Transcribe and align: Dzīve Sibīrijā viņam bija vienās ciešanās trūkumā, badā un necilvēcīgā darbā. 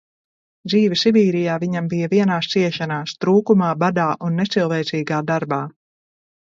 Dzīve 0.71 0.97
Sibīrijā 1.01 1.57
viņam 1.63 1.91
bija 1.93 2.09
vienās 2.15 2.51
ciešanās 2.55 3.15
trūkumā, 3.25 3.71
badā 3.87 4.09
un 4.29 4.43
necilvēcīgā 4.43 5.23
darbā. 5.33 5.67